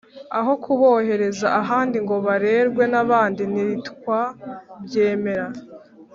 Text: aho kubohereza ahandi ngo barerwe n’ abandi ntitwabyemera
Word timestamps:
aho 0.39 0.51
kubohereza 0.63 1.47
ahandi 1.61 1.97
ngo 2.03 2.15
barerwe 2.25 2.83
n’ 2.91 2.95
abandi 3.03 3.41
ntitwabyemera 3.51 5.47